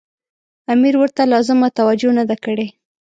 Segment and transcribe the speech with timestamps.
[0.73, 2.67] امیر ورته لازمه توجه نه ده کړې.